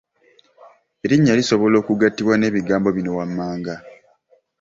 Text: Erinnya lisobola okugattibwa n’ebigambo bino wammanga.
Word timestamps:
Erinnya 1.05 1.37
lisobola 1.39 1.75
okugattibwa 1.81 2.35
n’ebigambo 2.37 2.87
bino 2.97 3.11
wammanga. 3.17 3.75